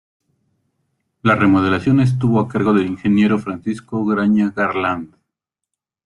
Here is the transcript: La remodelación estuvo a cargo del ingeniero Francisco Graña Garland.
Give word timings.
La 1.21 1.35
remodelación 1.35 1.99
estuvo 1.99 2.39
a 2.39 2.47
cargo 2.47 2.73
del 2.73 2.87
ingeniero 2.87 3.37
Francisco 3.37 4.03
Graña 4.03 4.49
Garland. 4.49 5.15